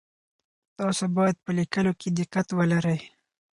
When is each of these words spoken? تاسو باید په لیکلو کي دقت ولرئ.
تاسو 0.79 1.03
باید 1.17 1.35
په 1.45 1.51
لیکلو 1.59 1.91
کي 2.01 2.09
دقت 2.19 2.47
ولرئ. 2.53 2.99